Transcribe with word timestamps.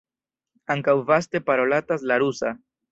Ankaŭ 0.75 0.97
vaste 1.11 1.43
parolatas 1.51 2.11
la 2.13 2.23
rusa. 2.27 2.59